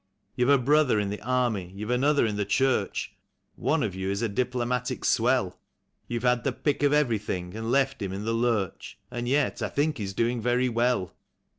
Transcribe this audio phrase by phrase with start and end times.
[0.35, 3.13] You've a brother in the army, you've another in the Church;
[3.55, 5.59] One of you is a diplomatic swell;
[6.07, 9.69] You've had the pick of everything and left him in the lurch; And yet I
[9.69, 11.13] think he's doing very well.